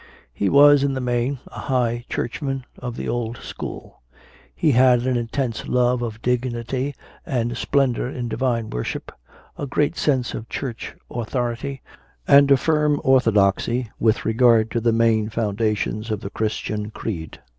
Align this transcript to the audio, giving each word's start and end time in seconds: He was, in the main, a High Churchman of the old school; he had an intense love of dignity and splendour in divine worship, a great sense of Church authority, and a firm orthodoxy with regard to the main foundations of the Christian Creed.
He 0.33 0.49
was, 0.49 0.83
in 0.83 0.95
the 0.95 0.99
main, 0.99 1.37
a 1.49 1.59
High 1.59 2.05
Churchman 2.09 2.65
of 2.79 2.95
the 2.97 3.07
old 3.07 3.37
school; 3.37 4.01
he 4.55 4.71
had 4.71 5.03
an 5.03 5.15
intense 5.15 5.67
love 5.67 6.01
of 6.01 6.23
dignity 6.23 6.95
and 7.23 7.55
splendour 7.55 8.07
in 8.09 8.27
divine 8.27 8.71
worship, 8.71 9.11
a 9.59 9.67
great 9.67 9.95
sense 9.95 10.33
of 10.33 10.49
Church 10.49 10.95
authority, 11.11 11.83
and 12.27 12.49
a 12.49 12.57
firm 12.57 12.99
orthodoxy 13.03 13.91
with 13.99 14.25
regard 14.25 14.71
to 14.71 14.81
the 14.81 14.91
main 14.91 15.29
foundations 15.29 16.09
of 16.09 16.21
the 16.21 16.31
Christian 16.31 16.89
Creed. 16.89 17.39